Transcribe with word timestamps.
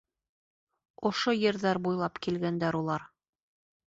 Ошо 1.09 1.33
ерҙәр 1.39 1.79
буйлап 1.87 2.17
килгәндәр 2.27 2.79
улар. 2.81 3.05